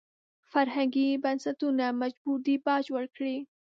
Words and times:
فرهنګي 0.51 1.07
بنسټونه 1.23 1.85
مجبور 2.01 2.37
دي 2.45 2.55
باج 2.65 2.85
ورکړي. 2.95 3.35